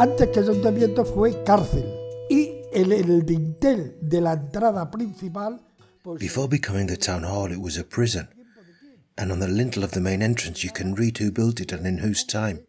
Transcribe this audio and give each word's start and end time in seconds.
Antes 0.00 0.28
que 0.28 0.40
ayuntamiento 0.40 1.04
fue 1.04 1.44
cárcel 1.44 1.84
y 2.30 2.62
el, 2.72 2.90
el 2.90 3.26
dintel 3.26 3.98
de 4.00 4.22
la 4.22 4.32
entrada 4.32 4.90
principal 4.90 5.60
Before 6.18 6.48
becoming 6.48 6.86
the 6.86 6.96
town 6.96 7.22
hall, 7.22 7.52
it 7.52 7.60
was 7.60 7.76
a 7.76 7.84
prison. 7.84 8.30
And 9.18 9.30
on 9.30 9.40
the 9.40 9.46
lintel 9.46 9.84
of 9.84 9.90
the 9.90 10.00
main 10.00 10.22
entrance, 10.22 10.64
you 10.64 10.72
can 10.72 10.94
read 10.94 11.18
who 11.18 11.30
built 11.30 11.60
it 11.60 11.72
and 11.72 11.86
in 11.86 11.98
whose 11.98 12.24
time. 12.24 12.60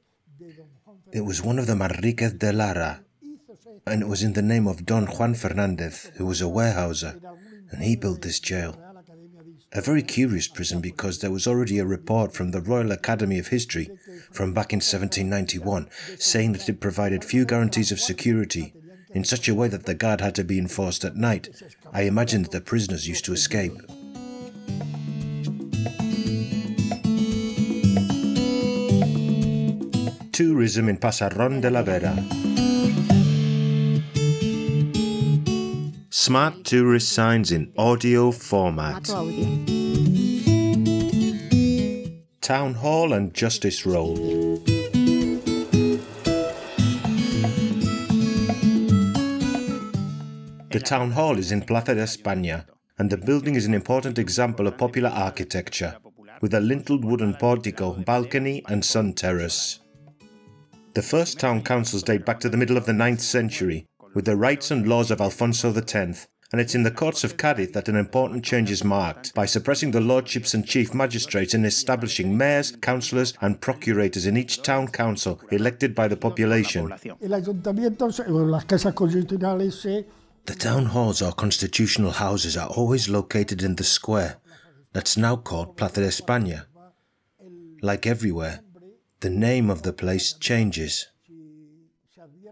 It 1.14 1.24
was 1.24 1.42
one 1.42 1.58
of 1.58 1.68
the 1.68 1.74
Manrique 1.74 2.38
de 2.38 2.52
Lara, 2.52 3.00
and 3.88 4.02
it 4.02 4.10
was 4.10 4.24
in 4.24 4.34
the 4.34 4.42
name 4.42 4.68
of 4.68 4.86
Don 4.86 5.06
Juan 5.06 5.34
Fernandez, 5.34 6.12
who 6.18 6.26
was 6.26 6.42
a 6.42 6.50
warehouser, 6.50 7.16
and 7.72 7.82
he 7.82 7.96
built 7.96 8.24
this 8.24 8.42
jail. 8.42 8.76
A 9.74 9.80
very 9.80 10.04
curious 10.04 10.50
prison 10.50 10.82
because 10.82 11.20
there 11.20 11.32
was 11.32 11.48
already 11.48 11.80
a 11.80 11.86
report 11.86 12.34
from 12.34 12.52
the 12.52 12.60
Royal 12.60 12.92
Academy 12.92 13.40
of 13.40 13.48
History 13.48 13.90
from 14.30 14.54
back 14.54 14.74
in 14.74 14.78
1791 14.78 15.90
saying 16.20 16.52
that 16.52 16.68
it 16.68 16.82
provided 16.82 17.24
few 17.24 17.46
guarantees 17.46 17.90
of 17.90 18.02
security 18.02 18.74
in 19.14 19.24
such 19.24 19.48
a 19.48 19.56
way 19.56 19.70
that 19.70 19.86
the 19.86 19.94
guard 19.94 20.20
had 20.20 20.36
to 20.36 20.44
be 20.44 20.60
enforced 20.60 21.06
at 21.06 21.16
night. 21.16 21.48
I 21.94 22.02
imagine 22.02 22.42
that 22.44 22.52
the 22.52 22.60
prisoners 22.60 23.08
used 23.08 23.24
to 23.26 23.34
escape. 23.34 23.78
Tourism 30.34 30.90
in 30.90 30.98
Pasarón 30.98 31.62
de 31.62 31.70
la 31.70 31.82
Vera. 31.82 32.71
Smart 36.22 36.66
tourist 36.66 37.14
signs 37.14 37.52
in 37.52 37.74
audio 37.80 38.30
format. 38.30 39.06
Town 42.42 42.76
Hall 42.76 43.14
and 43.14 43.34
Justice 43.34 43.88
Roll. 43.88 44.14
The 50.70 50.80
town 50.86 51.10
hall 51.10 51.40
is 51.40 51.52
in 51.52 51.64
Plaza 51.64 51.96
de 51.96 52.04
España, 52.04 52.66
and 53.00 53.10
the 53.10 53.18
building 53.18 53.56
is 53.56 53.66
an 53.66 53.74
important 53.74 54.20
example 54.20 54.68
of 54.68 54.78
popular 54.78 55.10
architecture, 55.10 55.98
with 56.40 56.54
a 56.54 56.60
linteled 56.60 57.04
wooden 57.04 57.34
portico, 57.34 57.94
balcony, 57.94 58.64
and 58.68 58.86
sun 58.86 59.14
terrace. 59.14 59.80
The 60.94 61.02
first 61.02 61.40
town 61.40 61.64
councils 61.64 62.04
date 62.04 62.26
back 62.26 62.40
to 62.42 62.50
the 62.50 62.58
middle 62.58 62.78
of 62.78 62.86
the 62.86 62.92
9th 62.92 63.22
century, 63.22 63.88
with 64.14 64.26
the 64.26 64.36
rights 64.36 64.72
and 64.72 64.88
laws 64.88 65.12
of 65.12 65.22
Alfonso 65.22 65.74
X, 65.74 66.28
and 66.52 66.60
it's 66.60 66.76
in 66.76 66.84
the 66.84 66.92
courts 66.92 67.24
of 67.24 67.38
Cadiz 67.38 67.72
that 67.72 67.88
an 67.88 67.96
important 67.96 68.44
change 68.44 68.70
is 68.70 68.84
marked 68.84 69.34
by 69.34 69.46
suppressing 69.46 69.92
the 69.92 70.02
lordships 70.02 70.54
and 70.54 70.68
chief 70.68 70.94
magistrates 70.94 71.54
and 71.54 71.66
establishing 71.66 72.38
mayors, 72.38 72.72
councillors, 72.82 73.34
and 73.40 73.62
procurators 73.62 74.26
in 74.26 74.36
each 74.36 74.62
town 74.62 74.88
council 74.90 75.40
elected 75.52 75.96
by 75.96 76.10
the 76.10 76.18
population. 76.18 76.92
El 76.92 77.30
ayuntamiento, 77.34 78.12
se- 78.12 78.26
o 78.28 78.44
las 78.44 78.66
casas 78.66 78.94
constitucionales 78.94 79.74
se 79.82 80.06
The 80.46 80.56
town 80.56 80.88
halls 80.88 81.22
or 81.22 81.32
constitutional 81.34 82.12
houses 82.12 82.58
are 82.58 82.68
always 82.70 83.08
located 83.08 83.62
in 83.64 83.76
the 83.76 83.84
square 83.86 84.38
that's 84.92 85.16
now 85.16 85.38
called 85.38 85.78
Plaza 85.78 86.02
de 86.02 86.08
España. 86.08 86.66
Like 87.82 88.06
everywhere, 88.06 88.60
the 89.22 89.30
name 89.30 89.70
of 89.70 89.84
the 89.84 89.94
place 89.94 90.34
changes. 90.34 91.08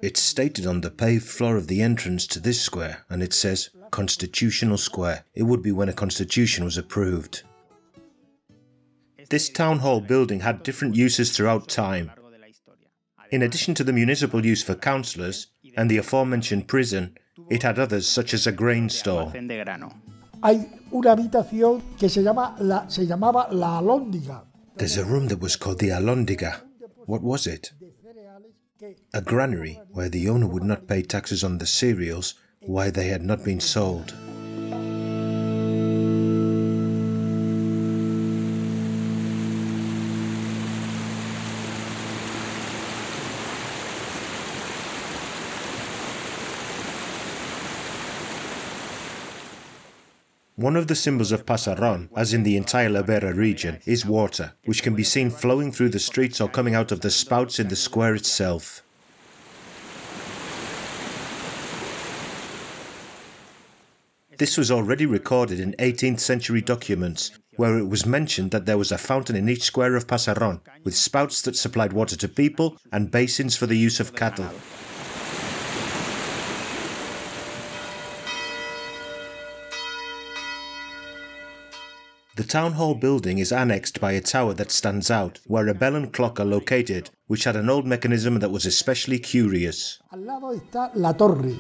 It's 0.02 0.22
stated 0.22 0.66
on 0.66 0.82
the 0.82 0.92
paved 0.92 1.28
floor 1.28 1.58
of 1.58 1.68
the 1.68 1.82
entrance 1.82 2.26
to 2.28 2.40
this 2.40 2.62
square, 2.62 3.06
and 3.10 3.22
it 3.22 3.34
says 3.34 3.70
Constitutional 3.92 4.78
Square. 4.78 5.26
It 5.34 5.44
would 5.44 5.62
be 5.62 5.72
when 5.72 5.90
a 5.90 5.94
constitution 5.94 6.64
was 6.64 6.78
approved. 6.78 7.44
This 9.30 9.50
town 9.50 9.80
hall 9.80 10.00
building 10.00 10.40
had 10.40 10.64
different 10.64 10.96
uses 10.96 11.36
throughout 11.36 11.68
time. 11.68 12.12
In 13.30 13.42
addition 13.44 13.76
to 13.76 13.84
the 13.84 13.94
municipal 13.94 14.46
use 14.46 14.64
for 14.64 14.74
councillors 14.74 15.48
and 15.76 15.92
the 15.92 15.98
aforementioned 15.98 16.68
prison, 16.68 17.18
it 17.50 17.64
had 17.64 17.78
others 17.78 18.08
such 18.08 18.34
as 18.34 18.48
a 18.48 18.52
grain 18.52 18.90
store. 18.90 19.26
almacén 19.26 19.48
de 19.48 19.58
grano. 19.58 19.94
hay 20.42 20.68
una 20.92 21.12
habitación 21.12 21.82
que 21.98 22.10
se, 22.10 22.24
llama 22.24 22.56
la, 22.60 22.90
se 22.90 23.06
llamaba 23.06 23.50
la 23.52 23.78
alóndiga. 23.78 24.46
There's 24.78 24.98
a 24.98 25.04
room 25.04 25.28
that 25.28 25.42
was 25.42 25.58
called 25.58 25.80
the 25.80 25.90
Alondiga. 25.90 26.62
What 27.06 27.22
was 27.22 27.46
it? 27.46 27.74
A 29.14 29.22
granary 29.22 29.82
where 29.92 30.08
the 30.08 30.30
owner 30.30 30.48
would 30.48 30.64
not 30.64 30.88
pay 30.88 31.02
taxes 31.02 31.44
on 31.44 31.58
the 31.58 31.66
cereals 31.66 32.36
why 32.62 32.90
they 32.90 33.08
had 33.08 33.24
not 33.24 33.44
been 33.44 33.60
sold. 33.60 34.14
One 50.60 50.76
of 50.76 50.88
the 50.88 50.96
symbols 50.96 51.32
of 51.32 51.46
Pasarón, 51.46 52.10
as 52.18 52.34
in 52.34 52.44
the 52.44 52.58
entire 52.58 52.90
La 52.90 53.02
Vera 53.02 53.34
region, 53.34 53.80
is 53.86 54.06
water, 54.06 54.52
which 54.66 54.84
can 54.84 54.94
be 54.94 55.06
seen 55.06 55.30
flowing 55.30 55.72
through 55.72 55.88
the 55.88 56.00
streets 56.00 56.42
or 56.42 56.50
coming 56.50 56.76
out 56.76 56.92
of 56.92 57.00
the 57.00 57.10
spouts 57.10 57.62
in 57.62 57.70
the 57.70 57.78
square 57.78 58.14
itself. 58.14 58.84
This 64.38 64.58
was 64.58 64.70
already 64.70 65.06
recorded 65.06 65.62
in 65.62 65.76
18th 65.80 66.20
century 66.20 66.60
documents, 66.60 67.32
where 67.56 67.78
it 67.78 67.88
was 67.88 68.06
mentioned 68.06 68.52
that 68.52 68.66
there 68.66 68.78
was 68.78 68.92
a 68.92 68.98
fountain 68.98 69.38
in 69.38 69.48
each 69.48 69.64
square 69.64 69.96
of 69.96 70.08
Pasarón, 70.08 70.60
with 70.84 70.94
spouts 70.94 71.42
that 71.44 71.56
supplied 71.56 71.94
water 71.94 72.18
to 72.18 72.28
people 72.28 72.76
and 72.92 73.12
basins 73.12 73.56
for 73.56 73.66
the 73.66 73.78
use 73.78 74.02
of 74.02 74.14
cattle. 74.14 74.50
The 82.40 82.46
town 82.46 82.72
hall 82.72 82.96
building 82.96 83.40
is 83.40 83.52
annexed 83.52 84.00
by 84.00 84.14
a 84.14 84.22
tower 84.22 84.54
that 84.54 84.72
stands 84.72 85.12
out, 85.12 85.42
where 85.46 85.68
a 85.68 85.74
bell 85.74 85.98
and 85.98 86.14
clock 86.14 86.40
are 86.40 86.46
located, 86.46 87.10
which 87.28 87.44
had 87.44 87.58
an 87.58 87.70
old 87.70 87.86
mechanism 87.86 88.40
that 88.40 88.50
was 88.50 88.66
especially 88.66 89.20
curious. 89.20 90.00
Al 90.14 90.22
lado 90.22 90.54
está 90.54 90.90
la 90.96 91.12
torre, 91.12 91.58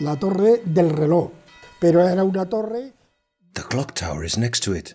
la 0.00 0.14
torre 0.14 0.62
del 0.64 0.88
reloj, 0.88 1.30
pero 1.78 2.00
era 2.00 2.24
una 2.24 2.46
torre 2.46 2.94
The 3.52 3.64
clock 3.64 3.94
tower 3.94 4.24
is 4.24 4.38
next 4.38 4.60
to 4.60 4.72
it, 4.72 4.94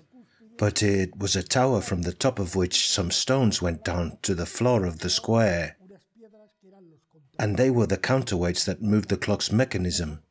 but 0.57 0.81
it 0.81 1.15
was 1.15 1.35
a 1.35 1.43
tower 1.43 1.79
from 1.81 2.01
the 2.01 2.13
top 2.13 2.39
of 2.39 2.55
which 2.55 2.89
some 2.89 3.11
stones 3.11 3.61
went 3.61 3.85
down 3.85 4.17
to 4.23 4.33
the 4.33 4.47
floor 4.47 4.83
of 4.83 5.01
the 5.01 5.11
square. 5.11 5.77
And 7.37 7.57
they 7.57 7.69
were 7.69 7.85
the 7.85 7.99
counterweights 7.99 8.65
that 8.65 8.81
moved 8.81 9.09
the 9.09 9.17
clock's 9.17 9.51
mechanism. 9.51 10.23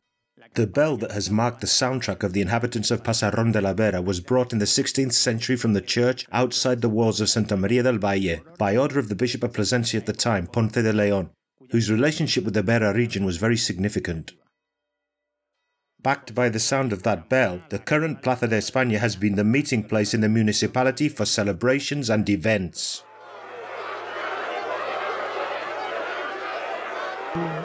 The 0.54 0.66
bell 0.66 0.98
that 0.98 1.12
has 1.12 1.30
marked 1.30 1.62
the 1.62 1.66
soundtrack 1.66 2.22
of 2.22 2.34
the 2.34 2.42
inhabitants 2.42 2.90
of 2.90 3.02
Pasarón 3.02 3.54
de 3.54 3.60
la 3.62 3.72
Vera 3.72 4.02
was 4.02 4.20
brought 4.20 4.52
in 4.52 4.58
the 4.58 4.66
16th 4.66 5.14
century 5.14 5.56
from 5.56 5.72
the 5.72 5.80
church 5.80 6.26
outside 6.30 6.82
the 6.82 6.90
walls 6.90 7.22
of 7.22 7.30
Santa 7.30 7.56
Maria 7.56 7.82
del 7.82 7.96
Valle 7.96 8.40
by 8.58 8.76
order 8.76 8.98
of 8.98 9.08
the 9.08 9.14
Bishop 9.14 9.42
of 9.42 9.54
Plasencia 9.54 9.98
at 9.98 10.04
the 10.04 10.12
time, 10.12 10.46
Ponce 10.46 10.74
de 10.74 10.92
Leon, 10.92 11.30
whose 11.70 11.90
relationship 11.90 12.44
with 12.44 12.52
the 12.52 12.62
Vera 12.62 12.92
region 12.92 13.24
was 13.24 13.38
very 13.38 13.56
significant. 13.56 14.32
Backed 16.02 16.34
by 16.34 16.50
the 16.50 16.60
sound 16.60 16.92
of 16.92 17.02
that 17.04 17.30
bell, 17.30 17.62
the 17.70 17.78
current 17.78 18.22
Plaza 18.22 18.46
de 18.48 18.58
España 18.58 18.98
has 18.98 19.16
been 19.16 19.36
the 19.36 19.44
meeting 19.44 19.82
place 19.82 20.12
in 20.12 20.20
the 20.20 20.28
municipality 20.28 21.08
for 21.08 21.24
celebrations 21.24 22.10
and 22.10 22.28
events. 22.28 23.04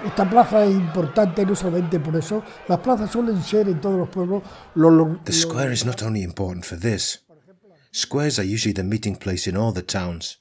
Esta 0.06 0.30
plaza 0.30 0.66
es 0.66 0.72
importante 0.76 1.46
no 1.46 1.56
solamente 1.56 2.00
por 2.00 2.16
eso, 2.16 2.42
las 2.68 2.80
plazas 2.80 3.12
suelen 3.12 3.42
ser 3.44 3.68
en 3.68 3.82
todos 3.82 3.98
los 4.00 4.10
pueblos 4.10 4.44
los, 4.76 4.94
los- 4.94 5.24
The 5.26 5.34
square 5.34 5.74
is 5.74 5.86
not 5.86 6.02
only 6.02 6.24
important 6.24 6.66
for 6.66 6.78
this. 6.80 7.20
Squares 7.92 8.40
are 8.40 8.46
usually 8.46 8.74
the 8.74 8.84
meeting 8.84 9.16
place 9.18 9.48
in 9.48 9.58
all 9.58 9.74
the 9.74 9.82
towns. 9.82 10.38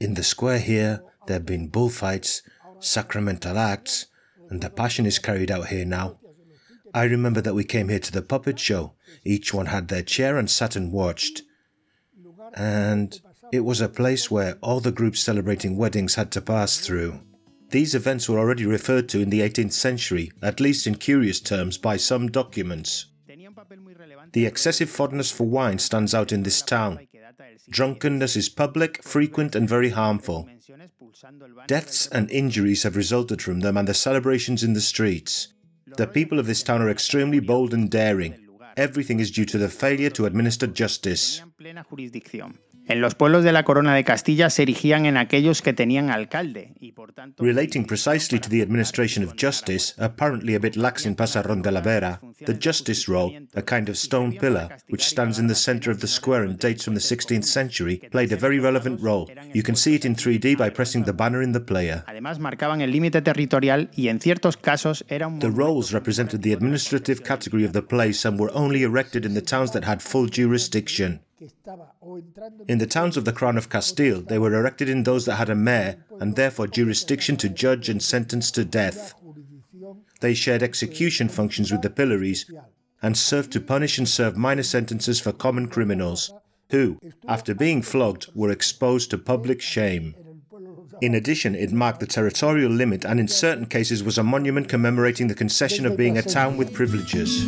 In 0.00 0.14
the 0.14 0.22
square 0.24 0.58
here, 0.58 1.02
there 1.26 1.34
have 1.36 1.46
been 1.46 1.68
bullfights, 1.68 2.42
sacramental 2.80 3.56
acts, 3.58 4.06
and 4.50 4.60
the 4.60 4.70
passion 4.70 5.06
is 5.06 5.18
carried 5.20 5.50
out 5.50 5.68
here 5.68 5.84
now. 5.84 6.18
I 6.92 7.04
remember 7.04 7.40
that 7.40 7.54
we 7.54 7.64
came 7.64 7.88
here 7.88 7.98
to 8.00 8.12
the 8.12 8.22
puppet 8.22 8.58
show. 8.58 8.94
Each 9.24 9.52
one 9.54 9.66
had 9.66 9.88
their 9.88 10.02
chair 10.02 10.38
and 10.38 10.50
sat 10.50 10.74
and 10.76 10.92
watched. 10.92 11.42
And 12.56 13.20
it 13.52 13.64
was 13.64 13.80
a 13.80 13.88
place 13.88 14.30
where 14.30 14.56
all 14.60 14.80
the 14.80 14.92
groups 14.92 15.20
celebrating 15.20 15.76
weddings 15.76 16.14
had 16.16 16.30
to 16.32 16.40
pass 16.40 16.78
through. 16.78 17.20
These 17.74 17.96
events 17.96 18.28
were 18.28 18.38
already 18.38 18.66
referred 18.66 19.08
to 19.08 19.18
in 19.18 19.30
the 19.30 19.40
18th 19.40 19.72
century, 19.72 20.30
at 20.40 20.60
least 20.60 20.86
in 20.86 20.94
curious 20.94 21.40
terms, 21.40 21.76
by 21.76 21.96
some 21.96 22.30
documents. 22.30 23.06
The 24.32 24.46
excessive 24.46 24.88
fondness 24.88 25.32
for 25.32 25.42
wine 25.48 25.80
stands 25.80 26.14
out 26.14 26.30
in 26.30 26.44
this 26.44 26.62
town. 26.62 27.08
Drunkenness 27.68 28.36
is 28.36 28.48
public, 28.48 29.02
frequent, 29.02 29.56
and 29.56 29.68
very 29.68 29.88
harmful. 29.88 30.48
Deaths 31.66 32.06
and 32.06 32.30
injuries 32.30 32.84
have 32.84 32.94
resulted 32.94 33.42
from 33.42 33.58
them 33.58 33.76
and 33.76 33.88
the 33.88 33.94
celebrations 33.94 34.62
in 34.62 34.74
the 34.74 34.80
streets. 34.80 35.48
The 35.96 36.06
people 36.06 36.38
of 36.38 36.46
this 36.46 36.62
town 36.62 36.80
are 36.80 36.90
extremely 36.90 37.40
bold 37.40 37.74
and 37.74 37.90
daring. 37.90 38.36
everything 38.76 39.18
is 39.18 39.32
due 39.32 39.44
to 39.46 39.58
the 39.58 39.68
failure 39.68 40.10
to 40.10 40.26
administer 40.26 40.68
justice. 40.68 41.42
Tenían 42.86 42.94
plena 42.94 42.94
jurisdicción. 42.94 42.94
En 42.94 43.00
los 43.00 43.14
pueblos 43.14 43.44
de 43.44 43.52
la 43.52 43.64
corona 43.64 43.94
de 43.94 44.04
Castilla 44.04 44.50
se 44.50 44.62
erigían 44.62 45.06
en 45.06 45.16
aquellos 45.16 45.62
que 45.62 45.72
tenían 45.72 46.10
alcalde 46.10 46.74
y 46.80 46.92
por 46.92 47.12
tanto 47.12 47.42
Relating 47.42 47.86
precisely 47.86 48.38
to 48.38 48.48
the 48.48 48.62
administration 48.62 49.24
of 49.24 49.34
justice, 49.40 49.94
apparently 49.98 50.54
a 50.54 50.58
bit 50.58 50.76
lax 50.76 51.06
in 51.06 51.14
Pasarón 51.14 51.62
de 51.62 51.70
la 51.70 51.80
Vera, 51.80 52.20
the 52.44 52.56
justice 52.60 53.08
roll, 53.08 53.32
a 53.54 53.62
kind 53.62 53.88
of 53.88 53.96
stone 53.96 54.36
pillar 54.38 54.68
which 54.88 55.04
stands 55.04 55.38
in 55.38 55.48
the 55.48 55.54
center 55.54 55.90
of 55.90 56.00
the 56.00 56.06
square 56.06 56.44
and 56.44 56.58
dates 56.58 56.84
from 56.84 56.94
the 56.94 57.00
16th 57.00 57.44
century, 57.44 58.00
played 58.10 58.32
a 58.32 58.36
very 58.36 58.58
relevant 58.58 59.00
role. 59.00 59.26
You 59.52 59.62
can 59.62 59.76
see 59.76 59.94
it 59.94 60.04
in 60.04 60.14
3D 60.14 60.56
by 60.56 60.70
pressing 60.70 61.04
the 61.04 61.12
banner 61.12 61.42
in 61.42 61.52
the 61.52 61.60
player. 61.60 62.04
además 62.06 62.38
marcaban 62.38 62.80
el 62.80 62.90
límite 62.90 63.22
territorial 63.22 63.90
y 63.96 64.08
en 64.08 64.20
ciertos 64.20 64.56
casos 64.56 65.04
era 65.08 65.26
un 65.26 65.38
The 65.38 65.50
rolls 65.50 65.92
represented 65.92 66.42
the 66.42 66.52
administrative 66.52 67.22
category 67.22 67.64
of 67.64 67.72
the 67.72 67.82
place 67.82 68.26
and 68.26 68.38
were 68.38 68.52
only 68.54 68.82
erected 68.82 69.24
in 69.24 69.34
the 69.34 69.42
towns 69.42 69.72
that 69.72 69.84
had 69.84 70.00
full 70.00 70.28
jurisdiction. 70.28 71.20
Que 71.44 71.46
estaba 71.46 71.94
o 72.00 72.18
entrando 72.18 72.64
In 72.68 72.78
the 72.78 72.86
towns 72.86 73.16
of 73.16 73.24
the 73.24 73.32
Crown 73.32 73.58
of 73.58 73.68
Castile, 73.68 74.22
they 74.22 74.38
were 74.38 74.54
erected 74.54 74.88
in 74.88 75.02
those 75.02 75.26
that 75.26 75.36
had 75.36 75.50
a 75.50 75.54
mayor 75.54 75.96
and 76.20 76.36
therefore 76.36 76.66
jurisdiction 76.66 77.36
to 77.36 77.48
judge 77.48 77.88
and 77.88 78.02
sentence 78.02 78.50
to 78.50 78.64
death. 78.64 79.14
They 80.20 80.34
shared 80.34 80.62
execution 80.62 81.28
functions 81.28 81.70
with 81.70 81.82
the 81.82 81.90
pillories 81.90 82.50
and 83.02 83.16
served 83.16 83.52
to 83.52 83.60
punish 83.60 83.98
and 83.98 84.08
serve 84.08 84.36
minor 84.36 84.62
sentences 84.62 85.20
for 85.20 85.32
common 85.32 85.68
criminals, 85.68 86.32
who, 86.70 86.98
after 87.28 87.54
being 87.54 87.82
flogged, 87.82 88.30
were 88.34 88.50
exposed 88.50 89.10
to 89.10 89.18
public 89.18 89.60
shame. 89.60 90.14
en 90.16 90.26
el 90.26 90.40
pueblo 90.48 90.70
lo 90.70 90.82
usaba. 90.84 90.98
In 91.02 91.14
addition, 91.14 91.54
it 91.54 91.72
marked 91.72 92.00
the 92.00 92.06
territorial 92.06 92.72
limit 92.72 93.04
and 93.04 93.20
in 93.20 93.28
certain 93.28 93.66
cases 93.66 94.02
was 94.02 94.16
a 94.16 94.22
monument 94.22 94.68
commemorating 94.70 95.28
the 95.28 95.34
concession 95.34 95.84
of 95.84 95.96
being 95.96 96.16
a 96.16 96.22
town 96.22 96.56
with 96.56 96.72
privileges. 96.72 97.44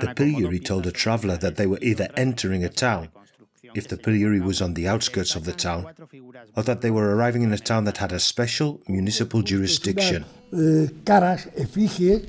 The 0.00 0.08
acomodo 0.08 0.14
pillory 0.14 0.60
told 0.60 0.86
a 0.86 0.92
traveller 0.92 1.36
that 1.36 1.56
they 1.56 1.66
were 1.66 1.78
either 1.82 2.08
entering 2.16 2.64
a 2.64 2.68
town, 2.68 3.10
if 3.74 3.88
the 3.88 3.96
que 3.96 4.04
pillory 4.04 4.40
was 4.40 4.62
on 4.62 4.74
the 4.74 4.88
outskirts 4.88 5.34
of 5.34 5.44
the 5.44 5.52
town, 5.52 5.84
cuatro 5.84 6.06
figuras 6.08 6.48
or 6.56 6.62
that 6.62 6.80
they 6.80 6.90
were 6.90 7.14
arriving 7.14 7.42
in 7.42 7.52
a 7.52 7.58
town 7.58 7.84
that 7.84 7.98
had 7.98 8.12
a 8.12 8.18
special 8.18 8.80
municipal 8.88 9.42
jurisdiction. 9.42 10.24
Eh, 10.52 10.88
caras, 11.04 11.48
efigies, 11.56 12.26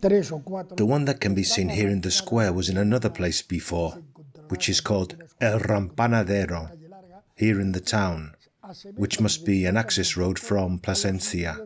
tres 0.00 0.32
o 0.32 0.38
cuatro. 0.40 0.76
The 0.76 0.86
one 0.86 1.04
that 1.06 1.20
can 1.20 1.34
be 1.34 1.44
seen 1.44 1.68
here 1.68 1.90
in 1.90 2.00
the 2.00 2.10
square 2.10 2.52
was 2.52 2.68
in 2.68 2.76
another 2.76 3.10
place 3.10 3.42
before, 3.42 3.98
which 4.48 4.68
is 4.68 4.80
called 4.80 5.16
El 5.40 5.58
Rampanadero, 5.60 6.70
here 7.36 7.60
in 7.60 7.72
the 7.72 7.80
town, 7.80 8.34
which 8.96 9.20
must 9.20 9.44
be 9.44 9.66
an 9.66 9.76
access 9.76 10.16
road 10.16 10.38
from 10.38 10.78
Plasencia. 10.78 11.58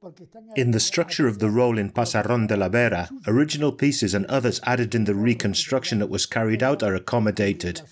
Peruanos. 0.00 0.16
Porque 0.16 0.24
están 0.24 0.44
In 0.56 0.70
the 0.72 0.80
structure 0.80 1.28
of 1.28 1.38
the 1.38 1.48
roll 1.48 1.78
in 1.78 1.90
Pasarón 1.90 2.46
de 2.48 2.56
la 2.56 2.68
Vera, 2.68 3.08
original 3.26 3.72
pieces 3.72 4.14
and 4.14 4.26
others 4.26 4.60
added 4.64 4.94
in 4.94 5.04
the 5.04 5.14
reconstruction 5.14 5.98
that 5.98 6.08
was 6.10 6.26
carried 6.26 6.62
out 6.62 6.82
are 6.82 6.94
accommodated. 6.94 7.82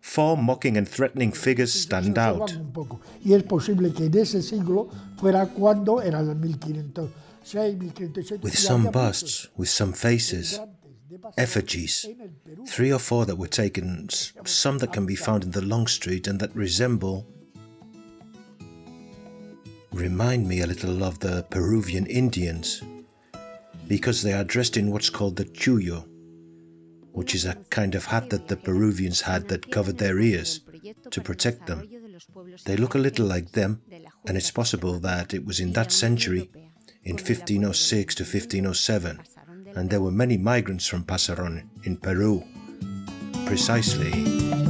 Four 0.00 0.36
mocking 0.36 0.76
and 0.76 0.86
threatening 0.86 1.32
figures 1.32 1.72
stand 1.72 2.18
out. 2.18 2.42
observan 2.42 2.66
un 2.66 2.72
poco. 2.72 3.00
Y 3.24 3.32
es 3.32 3.42
posible 3.42 3.92
que 3.92 4.06
en 4.06 4.18
ese 4.18 4.42
siglo 4.42 4.90
fuera 5.16 5.46
cuando 5.46 6.02
eran 6.02 6.26
los 6.26 6.36
1506, 6.36 7.78
1507. 7.78 8.40
With 8.42 8.54
some 8.54 8.90
busts, 8.90 9.48
with 9.56 9.68
some 9.68 9.94
faces, 9.94 10.60
migrantes 10.60 11.08
de 11.08 11.18
Pasarón 11.18 11.42
effigies, 11.42 12.04
en 12.04 12.20
el 12.20 12.28
Perú. 12.28 12.64
three 12.66 12.92
or 12.92 13.00
four 13.00 13.24
that 13.24 13.38
were 13.38 13.48
taken, 13.48 14.08
some 14.44 14.78
that 14.80 14.92
can 14.92 15.06
be 15.06 15.16
found 15.16 15.42
in 15.44 15.52
the 15.52 15.62
long 15.62 15.86
street 15.86 16.28
and 16.28 16.38
that 16.38 16.54
resemble. 16.54 17.26
Remind 19.94 20.48
me 20.48 20.60
a 20.60 20.66
little 20.66 21.04
of 21.04 21.20
the 21.20 21.46
Peruvian 21.50 22.04
Indians, 22.06 22.82
because 23.86 24.22
they 24.22 24.32
are 24.32 24.42
dressed 24.42 24.76
in 24.76 24.90
what's 24.90 25.08
called 25.08 25.36
the 25.36 25.44
chullo, 25.44 26.04
which 27.12 27.32
is 27.32 27.44
a 27.44 27.54
kind 27.70 27.94
of 27.94 28.06
hat 28.06 28.28
that 28.30 28.48
the 28.48 28.56
Peruvians 28.56 29.20
had 29.20 29.46
that 29.48 29.70
covered 29.70 29.98
their 29.98 30.18
ears 30.18 30.62
to 31.12 31.20
protect 31.20 31.68
them. 31.68 31.88
They 32.64 32.76
look 32.76 32.96
a 32.96 32.98
little 33.06 33.24
like 33.24 33.52
them, 33.52 33.82
and 34.26 34.36
it's 34.36 34.50
possible 34.50 34.98
that 34.98 35.32
it 35.32 35.46
was 35.46 35.60
in 35.60 35.72
that 35.74 35.92
century, 35.92 36.50
in 37.04 37.14
1506 37.14 38.16
to 38.16 38.24
1507, 38.24 39.20
and 39.76 39.90
there 39.90 40.02
were 40.02 40.10
many 40.10 40.36
migrants 40.36 40.88
from 40.88 41.04
Pasarón 41.04 41.68
in 41.84 41.98
Peru. 41.98 42.42
Precisely. 43.46 44.63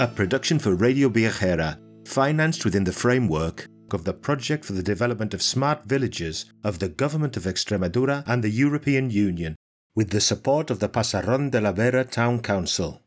A 0.00 0.08
production 0.08 0.58
for 0.58 0.74
Radio 0.74 1.08
Viajera, 1.08 1.78
financed 2.04 2.64
within 2.64 2.82
the 2.82 2.92
framework 2.92 3.68
of 3.92 4.02
the 4.02 4.12
Project 4.12 4.64
for 4.64 4.72
the 4.72 4.82
Development 4.82 5.32
of 5.32 5.40
Smart 5.40 5.84
Villages 5.84 6.46
of 6.64 6.80
the 6.80 6.88
Government 6.88 7.36
of 7.36 7.44
Extremadura 7.44 8.24
and 8.26 8.42
the 8.42 8.50
European 8.50 9.08
Union, 9.10 9.54
with 9.94 10.10
the 10.10 10.20
support 10.20 10.72
of 10.72 10.80
the 10.80 10.88
Pasarón 10.88 11.52
de 11.52 11.60
la 11.60 11.70
Vera 11.70 12.02
Town 12.02 12.40
Council. 12.40 13.03